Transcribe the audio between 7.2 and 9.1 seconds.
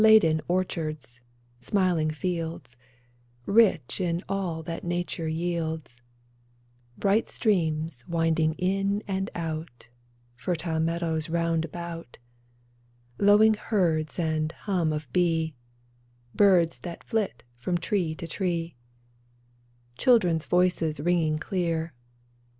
streams winding in